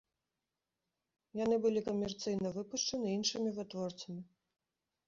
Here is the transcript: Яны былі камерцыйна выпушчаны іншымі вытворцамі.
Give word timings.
Яны 1.43 1.55
былі 1.65 1.85
камерцыйна 1.91 2.47
выпушчаны 2.57 3.07
іншымі 3.21 3.49
вытворцамі. 3.61 4.21